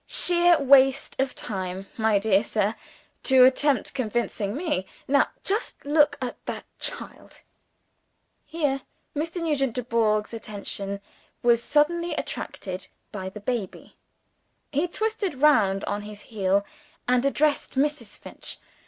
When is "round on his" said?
15.35-16.21